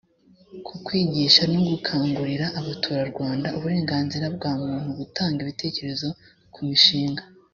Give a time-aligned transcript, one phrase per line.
[0.65, 6.07] ku kwigisha no gukangurira abaturarwanda uburenganzira bwa muntu gutanga ibitekerezo
[6.55, 7.23] ku mishinga